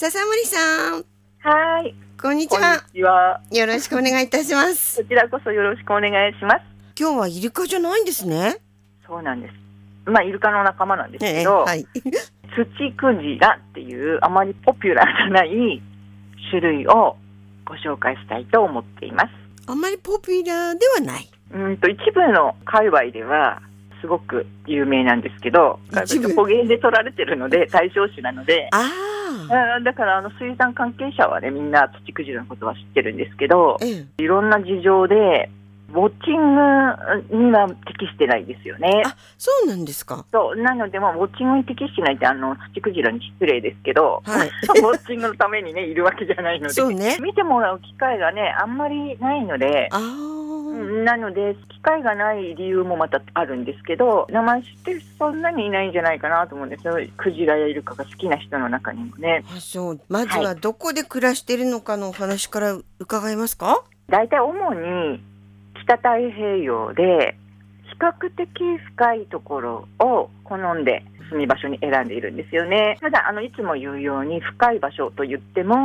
[0.00, 1.04] 笹森さん、
[1.40, 1.94] はい。
[2.18, 2.82] こんにちこんには。
[2.90, 3.42] ちは。
[3.50, 5.02] よろしくお願いいたします。
[5.02, 6.62] こちらこそよろしくお願いします。
[6.98, 8.62] 今日はイルカじゃないんですね。
[9.06, 9.54] そうなんです。
[10.06, 11.84] まあ、イルカの仲間なんですええけど、はい。
[11.84, 11.90] ツ
[12.78, 15.82] チクジラっていうあまりポピュラーじゃない
[16.48, 17.18] 種類を
[17.66, 19.28] ご紹介したいと思っています。
[19.66, 21.30] あんまりポピュラーではない。
[21.52, 23.60] うんと、一部の界隈では、
[24.00, 25.78] すごく有名なんですけど、
[26.34, 34.22] 捕鯨で取られてるので、対象種なので、あだからあの水産関係者はね、みんなツチクジラのことは知ってるんですけど、ええ。
[34.22, 35.50] いろんな事情で、
[35.90, 39.02] ウォッチングには適してないですよね。
[39.04, 40.24] あ、そうなんですか。
[40.30, 44.48] そうなので、まあ、ウォッチングに適してないって、あの、ツチクジラに失礼ですけど、はい
[44.80, 47.16] ウォッチングのためにね、いるわけじゃないので、そうね。
[47.20, 50.49] 見てもらう機会がね、あんまりないので、ああ。
[51.04, 56.98] なので、機会がない理由もまたあるんですけど、名前知ってる人そんなにいないんじゃないかなと思うんですよ。
[57.16, 59.44] クジラやイルカが好きな人の中にもね。
[59.54, 60.00] あ、そう。
[60.08, 63.84] まずはどこで暮らしているのかのお話から伺えますか？
[64.08, 65.22] 大体主に
[65.84, 67.36] 北太平洋で
[67.84, 68.48] 比較的
[68.94, 72.96] 深いところを好んで住み場所に選んでいるんですよね。
[73.00, 75.76] ただあのいつも言うように深い場所と言っても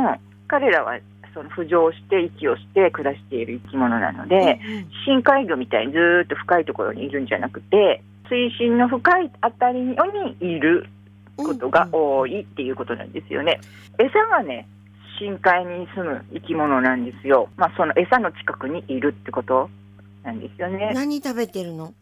[0.48, 0.98] 彼らは
[1.36, 9.96] その浮上して息をして暮らしている生き物なので、うんうん深海魚みたいにずーっと深いところにいるんじゃなくて水深の深いあたりに
[10.40, 10.86] いる
[11.36, 13.60] ことが多いっていうことなんですよね。
[13.98, 14.66] 餌がね
[15.18, 17.48] 深海に住む生き物なんですよ。
[17.56, 19.70] まあその餌の近くにいるってこと
[20.24, 20.92] なんですよね。
[20.94, 21.94] 何食べてるの？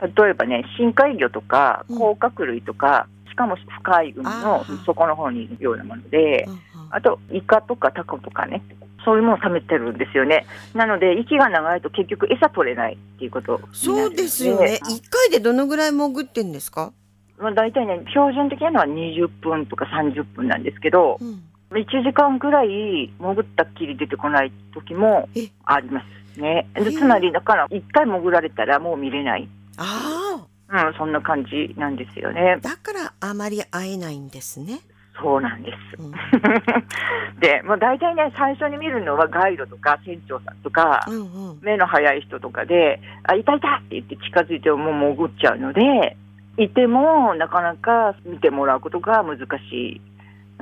[0.00, 6.46] 例えばね深海魚とかうん甲殻類とか、しかも深い海の底の方にいるようなもので
[6.90, 8.62] あとイカとかタコとかね
[9.04, 10.44] そういうものを食べてるんですよね。
[10.74, 14.78] なので息が長いと結局餌取れないっていうことになるそうですよね。
[14.90, 16.92] 一回でどのぐらい潜ってんですか？
[17.38, 21.42] まあ、大体ね標準的なのは20分とか30分なんですけどうん。
[21.70, 25.48] 1時間ぐらい潜ったっきり出てこない時もえ？
[25.64, 26.02] ありま
[26.34, 26.68] すね。
[26.74, 30.86] つまりだから1回潜られたらもう見れない、ああ。
[30.88, 32.58] うん、そんな感じなんですよね。
[32.60, 34.80] だからあまり会えないんですね。
[35.22, 36.02] そうなんです。
[36.02, 36.12] うん
[37.40, 41.58] で、まあ、大体ね最初に見るのはガイドとか船長さんとか、うんうん。
[41.62, 46.16] 目の速い人とかで、あ、いたいたって言って近づいてももう潜っちゃうので、
[46.58, 49.38] いてもなかなか見てもらうことが難
[49.70, 50.00] しい。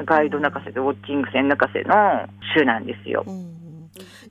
[0.05, 1.95] ガイド泣かせでウォッチング船泣かせの
[2.55, 3.25] 種なんですよ。
[3.27, 3.59] うんうん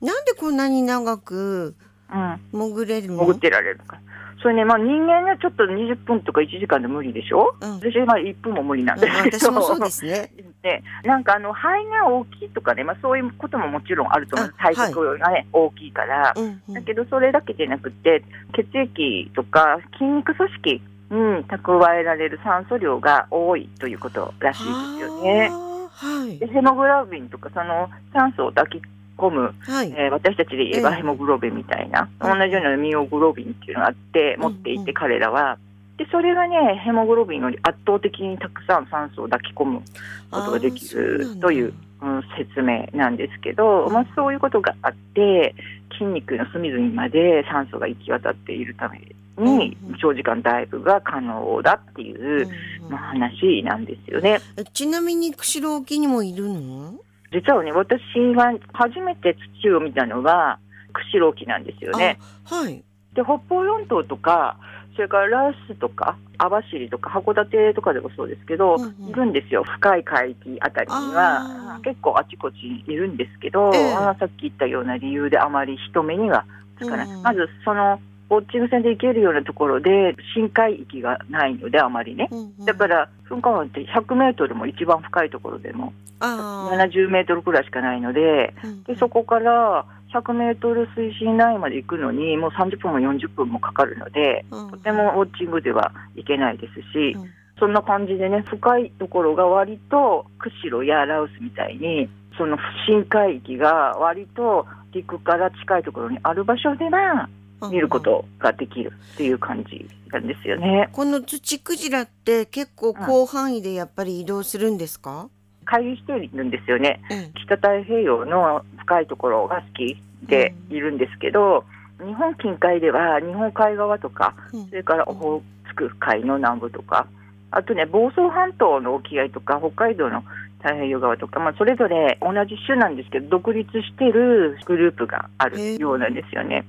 [0.00, 1.74] なんでこんなに長く
[2.12, 2.40] うん。
[2.72, 3.24] 潜れるの？
[3.24, 4.02] 潜ってられるから。
[4.40, 7.54] それね、まあ人間がちょっと20分とか1時間で無理でしょ？
[7.60, 7.74] うん。
[7.80, 9.38] 私はまあ1分も無理なんうんですけど。
[9.38, 10.32] 私もそうですね。
[10.62, 11.68] でなんかあの肺
[12.02, 25.50] が大きいとかね、まあ、そういうことももちろんあると思うあ体格がね、大きいから、うんうんだけどそれだけじゃなくて血液とか筋肉組織に蓄えられる酸素量が多いということらしいですよね。
[25.92, 28.82] はいでヘモグロビンとかその酸素を抱き
[29.18, 29.92] 込む、はい。
[29.96, 35.58] えー私たちで言えばええヘモグロビンみたいな、うん同じようなミオグロビンっていうのがあって持っていて彼らは。
[35.98, 39.82] でそれがねヘモグロビンより圧倒的にたくさん酸素を抱き込む
[40.30, 45.54] ことができるといううん、説明なんですけど、まあ、そういうことがあって
[45.92, 49.00] 筋肉の隅々まで酸素が行き渡っているため
[49.44, 52.48] に長時間ダイブが可能だっていう、
[52.88, 54.40] まあ、話なんですよね。
[54.56, 56.94] えちなみに釧路沖にもいるの？
[57.32, 58.00] 実はね私
[58.34, 60.58] が初めて土を見たのが
[60.92, 62.18] 釧路沖なんですよね。
[62.50, 62.82] あはい。
[63.14, 64.58] で北方四島とか
[64.94, 69.10] それから羅臼とか網走とか函館とかでもそうですけど、うんうん。
[69.10, 69.62] いるんですよ。
[69.64, 71.80] 深い海域あたりには。
[71.84, 76.44] 結構あちこちにいるんですけど、えーさっき言ったような理由であまり人目には
[76.78, 77.22] つかない、うん。
[77.22, 78.00] まずその
[78.30, 82.28] ウォッチング船で行けるようなところで深海域がないのであまりね。
[82.30, 82.64] うんうん。
[82.64, 86.90] だから噴火湾って100メートルも一番深いところでもあー。
[86.90, 94.70] 70メートルくらいしかないのでうんでそこから100メートル水深内まで行くのにもう30分も40分もかかるのでうん。
[94.70, 97.30] とてもウォッチングでは行けないですし、うん。
[97.58, 102.56] そんな感じでね深いところが割と釧路や羅臼みたいにその
[102.86, 107.28] 深海域が割と陸から近いところにある場所では
[107.70, 110.88] 見ることができるっていう感じなんですよね。
[110.92, 115.28] このツチクジラって結構広範囲でやっぱり移動するんですか？
[115.64, 117.00] 回遊しているんですよね。
[117.10, 121.64] うん北太平洋の深いところが好きでいるんですけど、
[122.04, 127.06] 日本近海では日本海側とかうんそれからオホーツク海の南部とか
[127.50, 130.22] あとね房総半島の沖合とか北海道の
[130.58, 136.62] 太平洋側とか、まあ、それぞれ同じ種なんですけど独立してるグループがあるようなんですよね。
[136.62, 136.66] で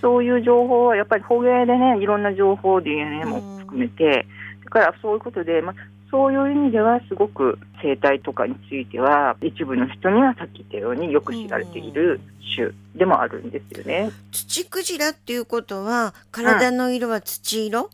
[0.00, 4.26] そういう情報はやっぱり捕鯨でねいろんな情報 DNA も含めて、
[4.64, 5.74] だからそういうことで、まあ、
[6.10, 12.20] そういう意味ではすごく生態とかについては一部の人にはさっき言ったようによく知られている
[12.56, 14.10] 種でもあるんですよね。
[14.30, 17.90] 土クジラっていうことは体の色は土色、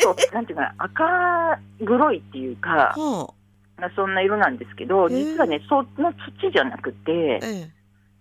[0.00, 0.34] そう。
[0.34, 3.34] なんていうかな赤黒いっていうか、は
[3.78, 7.40] まあ、そんな色なんですけど実はねその土じゃなくて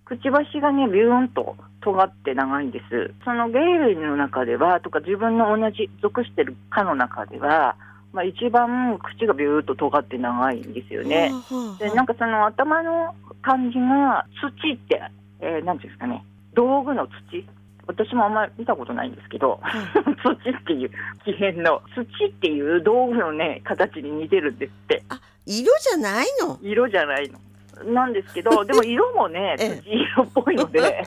[0.08, 3.14] くちばしがねビューンと尖って長いんです。
[3.26, 7.76] その鯨類の中ではとか自分の同じ属してる科の中では、
[8.14, 11.32] まあ、一番口がビューンと尖って長いんですよえね。
[11.78, 15.02] でなんかその頭の感じが土って、
[15.42, 16.24] えーなんていうんですかね。
[16.54, 17.46] 道具の土。
[17.86, 19.62] 私もあんまり見たことないんですけど
[20.24, 20.92] 土っていう
[21.26, 21.82] 木片の。
[21.96, 25.04] 土っていう道具のね形に似てるんですって。
[25.46, 26.58] 色じゃないの？
[26.62, 27.40] 色じゃないの。
[27.86, 29.82] なんですけど でも色もねええ。
[29.82, 30.80] 土色っぽいので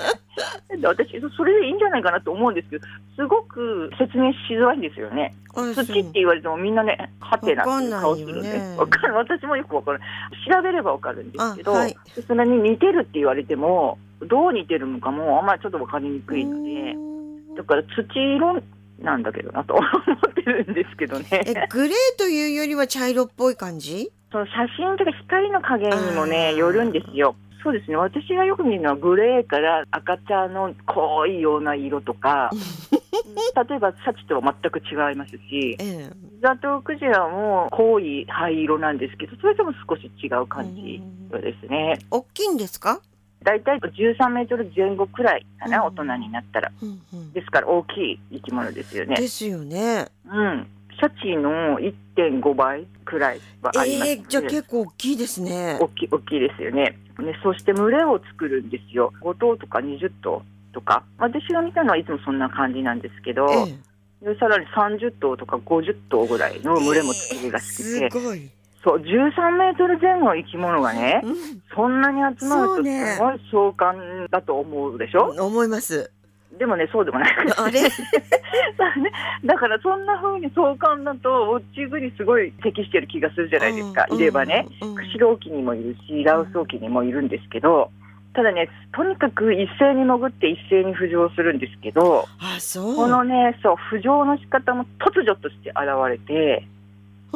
[0.77, 2.87] で私それでいいんじゃないかなと思うんですけど
[3.17, 5.35] すごく説明しづらいんですよね。
[5.55, 10.01] あ土って言われてもみんなね、はてなっていう顔するんで、わかる私もよくわかる。
[10.49, 11.97] 調べればわかるんですけど、あはい。
[12.27, 16.97] それに似てるって言われても、どう似てるのかもあんまりちょっとわかりにくいので、
[17.57, 18.63] だから土色
[19.03, 21.27] なんだけどなと思ってるんですけどね。
[21.33, 24.11] えグレーというよりは茶色っぽい感じ？
[24.33, 27.35] その写真とか光の加減にもあね、ーよるんですよ。
[27.63, 27.97] そうですね。
[27.97, 32.51] 私がよく見るのはグレーから赤茶の濃いような色とか、
[33.69, 36.11] 例えばシャチとは全く違いますし、ええ
[36.41, 41.03] ザトウクジラも濃い灰色なんですけど、それでも少し違う感じ
[41.33, 41.99] ですね。
[42.11, 43.01] 大きいんですか、
[43.43, 46.73] だいたい13メートル前後くらいかな、うん大人になったら。
[46.83, 49.17] うんうんですから大きい生き物ですよね。
[49.17, 50.67] ですよねうん。
[50.99, 56.99] シャチの1.5倍くらいはありますええじゃあ結構大きいですね大きい大きいですよね。
[57.19, 59.13] ねそして群れを作るんですよ。
[59.23, 60.43] 5頭とか20頭
[60.73, 61.05] とか。
[61.19, 63.91] 私が見たのはいつもそんな感じなんですけど、え
[64.23, 68.51] でさらに30頭とか50頭ぐらいの群れも作りがえしくて、すごい、
[68.83, 71.35] そう、13メートル前後の生き物がね、うん。
[71.75, 76.11] そんなに集まるとすごい壮観だと思うでしょ、思います。
[76.59, 77.37] でもね、そうでもない。
[77.57, 77.81] あれ？
[79.45, 84.19] だからそんな風に壮観だと、ウォッチングにすごい適してる気がするじゃないですか、うん。
[84.19, 84.67] いればね。
[84.81, 84.95] うん。
[84.95, 87.91] 釧路沖にもいるし、羅臼沖にもいるんですけど、
[88.33, 92.95] ただね、とにかく一斉に潜って一斉に浮上するんですけど、あそう。
[92.97, 95.79] このね、そう、浮上の仕方も突如として現
[96.09, 96.67] れて、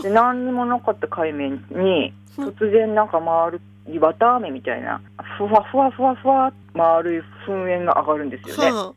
[0.02, 5.00] で何にもなかった海面に、突然なんか丸い綿飴みたいな、
[5.38, 8.72] ふわふわふわふわ丸い噴煙が上がるんですよね。
[8.72, 8.94] は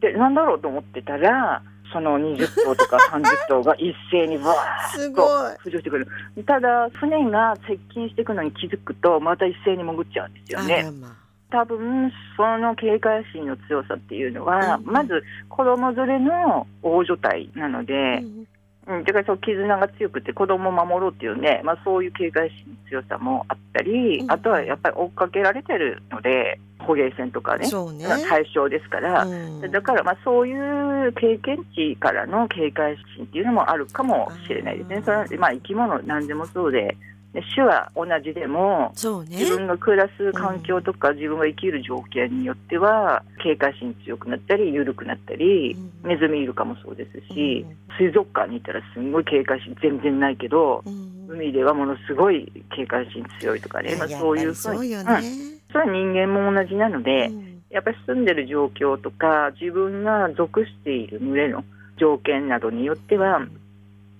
[0.00, 1.62] で、なんだろうと思ってたら、
[1.92, 5.22] その20頭とか30頭が一斉にわーっと
[5.64, 6.06] 浮上してくる。
[6.44, 10.84] ただ、船が接近していくのに気づくと、また一斉に潜っちゃうんですよね。
[11.50, 18.46] 多分その警戒心の強さっていうのは、うんまず子供連れの大所帯なので、うん、
[18.86, 24.30] だからそう絆が強くて子供を守ろうっていうね、まあ、そういう警戒心の強さもあったり、うん。
[24.30, 28.06] あとはやっぱり追っかけられてるので捕鯨船とかねそうね。
[28.28, 29.70] 対象ですから、うん。
[29.72, 34.96] だからまあそういう経験値からの警戒心っていうのもあるかもしれないですね。
[34.98, 35.04] あー。
[35.04, 36.96] それはまあ生き物何でもそうで、で
[37.54, 38.92] 種は同じでも
[39.28, 39.36] ね。
[39.36, 46.08] 自分が暮らす環境とか自分が生きる条件によっては警戒心強くなったり緩くなったりうん。
[46.08, 47.76] ネズミイルカもそうですしうん。
[47.98, 51.26] 水族館に行ったらすんごい警戒心全然ないけどうん。
[51.28, 55.06] 海ではものすごい警戒心強いとかね、まあ、やそういうやっぱりそうようん。
[55.06, 55.22] ね、
[55.72, 57.62] それは人間も同じなのでうん。
[57.70, 61.64] やっぱり住んでる状況とか自分が属している群れの
[61.98, 63.40] 条件などによっては、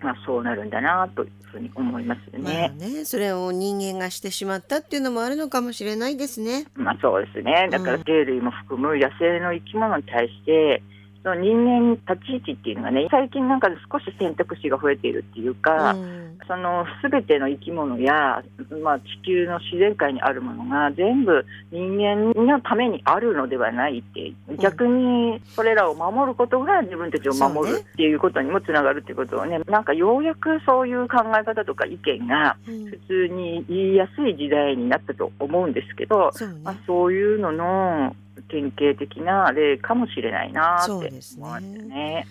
[0.01, 2.75] まあ、そうなるんだなというふうに思いますよまあね。
[2.79, 7.69] ねそれを人間がしてしまったっていうのもあるのかもしれないですねまあそうですね。
[7.71, 10.96] だからうん鯨類も含む野生の生き物に対して、そ
[11.27, 16.27] の人間立ち位置っていうのがね、最近なんか少し選択肢が増えているっていうか、うん。
[16.47, 18.45] その全ての生き物や、
[18.83, 32.87] まあ、地球の自然界にあるものが全部人間のためにあるのではないって、逆にそれらを守ることが自分たちを守るっていうことにもつながるっていうことをね、なんかようやくそういう考え方とか意見がうん。
[32.87, 36.61] 普通に言いやすい時代になったと思うんですけど、そうね。
[36.63, 38.15] まあ、そういうのの
[38.49, 41.43] 典型的な例かもしれないなって思いそうですね。
[41.43, 42.27] ますよね。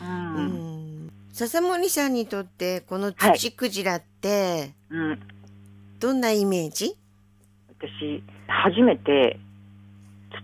[1.31, 5.19] 笹森さんにとってこの土クジラってうん。
[6.00, 6.95] どんなイメージ、
[7.69, 9.39] 私初めて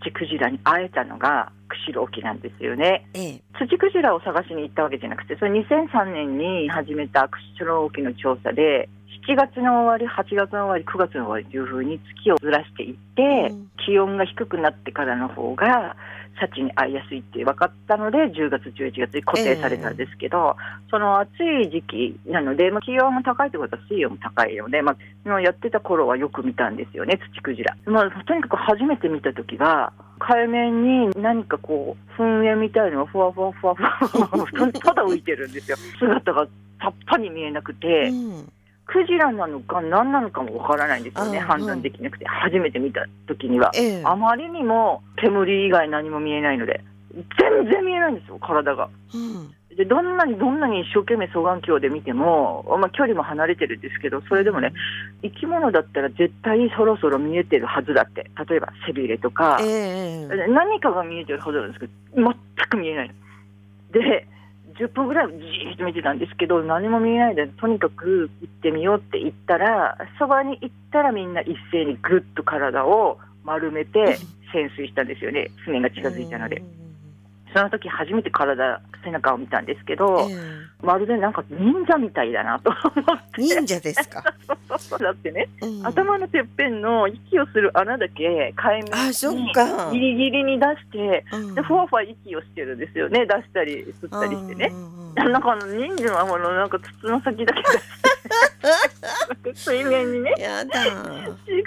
[0.04, 3.08] 土クジラに会えたのが釧路沖なんですよね。
[3.14, 3.42] ええ。
[3.60, 8.90] 土クジラを探しに行ったわけじゃなくてそれ2003年に始めた釧路沖の調査で
[9.28, 15.96] 7月の終わり、8月の終わり、9月の終わりというふうに月をずらしていって、うん気温が低くなってからの方が、
[16.40, 20.56] シャチに会いやすいって分かったので、10月、11月に固定されたんですけど、
[20.90, 27.76] その暑い時期なので、まあ、気温が高いってことは水温も高いので、まあ、のやってた頃はよく見たんですよね、ツチクジラ。
[27.86, 35.78] まあ、とにかく初めて見た時は、海面に何かこう、噴煙みたいのがふわふわふわふわふわ、ただ浮いてるんですよ。
[36.00, 36.46] 姿が
[36.80, 38.10] さっぱり見えなくて。
[38.10, 38.52] うん
[38.92, 43.72] クジラなのか何なのかもわからないんですよね、あ判断できなくて、初めて見た時には。
[43.74, 44.04] ええ。
[44.04, 46.84] あまりにも煙以外何も見えないので、
[47.40, 48.90] 全然見えないんですよ、体が。
[49.14, 49.52] うん。
[49.78, 54.74] でどんなにどんなに一生懸命双眼鏡で見ても、まあ、距離も離れてるんですけど、それでもね、
[55.22, 60.28] 生き物だったら絶対そろそろ見えてるはずだって、例えば背びれとか、え。
[60.50, 62.34] 何かが見えてるはずなんですけど、全
[62.70, 63.14] く見えないの。
[63.94, 64.28] で、
[64.82, 74.18] 10分ぐらいじーっと見てたんですけど、何も見えないで、とにかく行ってみようって言ったら、そばに行ったらみんな一斉にぐっと体を丸めて
[74.52, 76.62] 潜水したんですよね、船が近づいたので。
[77.54, 83.42] その時初めて体、背中を見たんですけど、えまるでなんか忍者みたいだなと思って。
[83.42, 84.24] え忍者ですか、
[85.00, 85.86] だってね、うん。
[85.86, 88.92] 頭のてっぺんの息をする穴だけ海面
[89.54, 89.92] か。
[89.92, 91.56] にギリギリに出して、うん。
[91.56, 94.70] でふわふわ息をしてるんですよね、出したり吸ったりしてね。
[94.72, 98.11] うんうんうんなんかあの忍者はものなんか筒の先だけ出して
[99.54, 100.34] 水面にね。
[100.38, 100.72] やだ。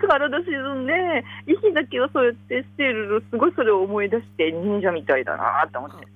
[0.08, 0.92] 体沈んで
[1.46, 6.06] 息だけをそうやってしてるのすごいそれを思い出して忍者みたいだなと思って。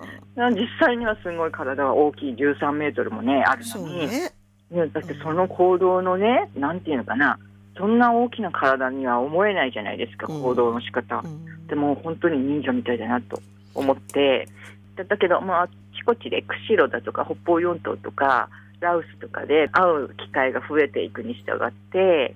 [0.54, 4.32] 実際にはすごい体が大きい13メートルもねあるのに、ね
[4.70, 7.38] だってその行動のねなんていうのかな。
[7.78, 10.42] そんな大きな体には思えないじゃないですかうん。
[10.42, 11.66] 行動の仕方、うん。
[11.68, 13.40] でも本当に忍者みたいだなと
[13.74, 14.48] 思って。
[14.96, 15.72] だだけど、まあ、あち
[16.04, 18.48] こちで釧路だとか北方四島とか
[18.80, 22.34] ラオスとかで会う機会が増えていくに従って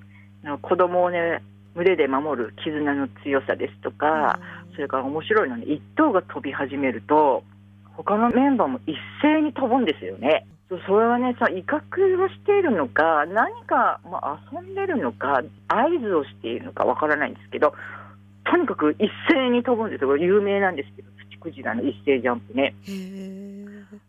[0.60, 1.42] 子供をね
[1.74, 4.38] 群れで守る絆の強さですとか、
[4.74, 7.44] それから面白いのに一頭が飛び始めると
[7.96, 10.46] 他のメンバーも一斉に飛ぶんですよね。
[10.86, 17.74] それはねその威嚇をしているのか何か、まあ、遊んでるのか合図をしているのかわからないんですけど
[18.50, 22.74] とにかく一斉に飛ぶんですよ有名なんですけどツチクジラの一斉ジャンプね。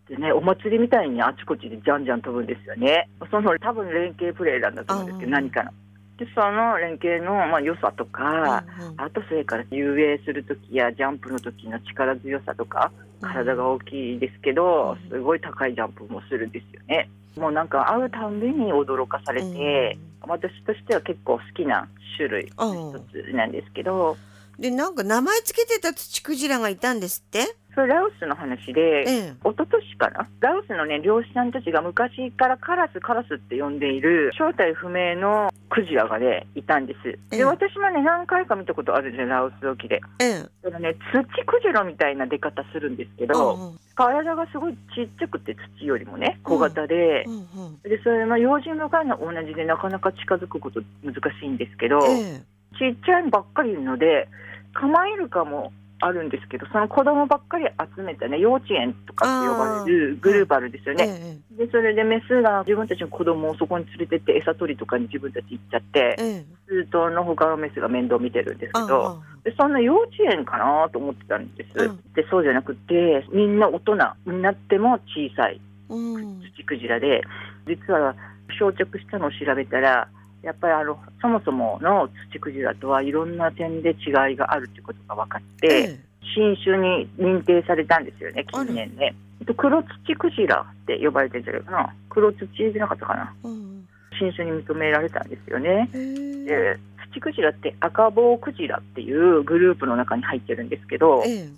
[0.10, 3.10] でねお祭りみたいにあちこちでじゃんじゃん飛ぶんですよね。
[3.32, 5.72] その多分連携プレーなんだと思うんですけど何かの。
[6.18, 8.64] でその連携の、まあ、良さとか、
[8.98, 15.10] あとそれから遊泳するときやジャンプの時の力強さとか体が大きいですけどうん。
[15.10, 17.10] すごい高いジャンプもするんですよね。
[17.36, 24.16] もうなんか会うたんびに驚かされて、私としては結構好きな種類の一つなんですけど、
[24.60, 27.56] でなんか名前つけてたツチクジラがいたんですって？
[27.76, 29.34] それラオスの話で、ええ。
[29.44, 30.28] 一昨年かな？
[30.40, 37.00] ラオスのね漁師さんたちが昔からカラスカラスって呼んでいる正体不明のクジラがねいたんです。
[37.10, 37.38] ええ。
[37.38, 40.02] で私もね何回か見たことあるんですよラオス沖で。
[40.20, 40.46] ええ。
[40.64, 43.80] そのね土クジラみたいな出方するんですけど、うんうん。
[43.96, 47.24] 体がすごいちっちゃくて土よりもね小型で。
[47.26, 47.80] うんうん。
[47.82, 52.42] でそれの用心深いのは同じでなかなか近づくこと難しいんですけど、ええ。
[52.78, 54.28] ちっちゃいのばっかりいるので
[54.74, 55.72] カマイルカも
[56.06, 61.40] あるんですけどその子供ばっかり集めたね幼稚園とかって呼ばれるグループあるんですよね。
[61.52, 66.46] えでそれでメスが自分たちの子供をそこに連れてって餌取りとかに自分たち行っちゃってええ。
[66.50, 71.98] え数頭の他のメスが面倒見てるんですけあどでそんな幼稚園かなと思ってたんです、うん。
[72.14, 73.96] でそうじゃなくてみんな大人
[74.26, 76.42] になっても小さいうん。
[76.42, 77.22] ツチクジラで
[77.68, 78.16] 実は
[78.60, 80.08] 漂着したのを調べたら
[80.44, 86.00] やっぱりあのそもそものツチクジラとはいろんな点で違いがあるということが分かって、ええ。
[86.36, 89.16] 新種に認定されたんですよね近年ね。
[89.40, 93.88] えっと黒ツチクジラって呼ばれてるんじゃないかな黒土じゃなかったかなうん
[94.20, 95.90] 新種に認められたんですよね。
[95.92, 101.50] でツチクジラって赤棒クジラっていうグループの中に入ってるんですけど、ええ。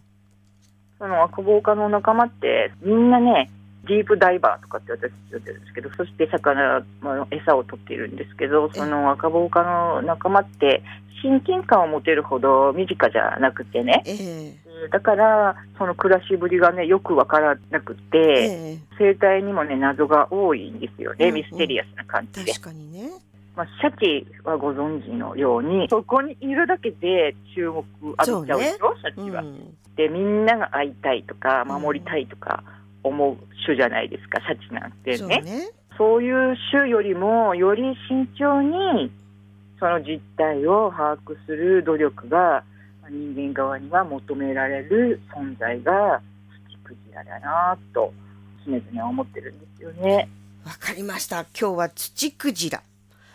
[0.97, 3.49] その赤棒科の仲間ってみんなね
[3.87, 10.83] ディープダイバーとかって私たち呼んでるんですけどそして魚の餌を取っているんですけどその赤棒科の仲間って
[11.23, 14.03] 親近感を持てるほど身近じゃなくてね。
[14.05, 14.53] え
[14.85, 14.89] え。
[14.91, 18.79] だからその暮らしぶりがねよくわからなくて、ええ。
[18.99, 21.35] 生態にもね謎が多いんですよね、うんうん。
[21.35, 22.51] ミステリアスな感じで。
[22.51, 23.09] 確かにね。
[23.55, 29.41] まあ、シャチはご存知のようにそこにいるだけで注目浴びちゃうでしょ、シャチは。
[29.41, 32.63] うんでみんなが会いたいとか守りたいとか
[33.05, 39.11] 思う種じゃないですかシャチなんてねそうねそういう種よりもより慎重に
[39.79, 42.63] その実態を把握する努力が
[43.01, 46.21] まあ人間側には求められる存在が
[46.67, 48.13] ツチクジラだなと
[48.65, 50.27] 常々思ってるんですよね。
[50.65, 52.81] わかりました今日はツチクジラ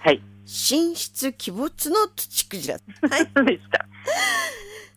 [0.01, 0.21] はい。
[0.47, 2.75] 神出鬼没の土クジラ。
[3.09, 3.31] はい。
[3.35, 3.87] そ うでした。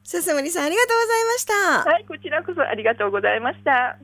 [0.03, 1.89] 笹森さんありがとうございました。
[1.91, 3.97] はい、こちらこそありがとうございました。